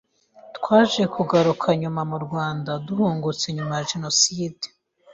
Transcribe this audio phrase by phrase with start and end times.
[0.57, 4.67] Twaje kugaruka nyuma mu Rwanda duhungutse nyuma ya genocide.